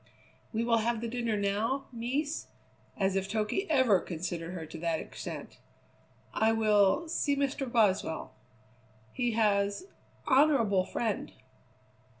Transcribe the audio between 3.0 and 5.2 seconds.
if Toky ever considered her to that